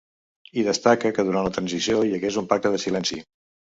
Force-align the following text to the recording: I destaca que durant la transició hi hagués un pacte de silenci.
I 0.61 0.63
destaca 0.67 1.11
que 1.17 1.27
durant 1.29 1.47
la 1.49 1.53
transició 1.59 2.01
hi 2.07 2.17
hagués 2.21 2.43
un 2.43 2.49
pacte 2.55 2.73
de 2.77 2.81
silenci. 2.89 3.21